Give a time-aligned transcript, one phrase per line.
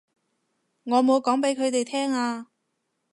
[0.85, 2.47] 我冇講畀佢哋聽啊